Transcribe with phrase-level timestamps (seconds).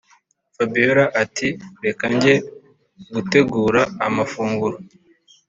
[0.55, 2.35] fabiora ati”reka jye
[3.13, 4.77] gutegura amafunguro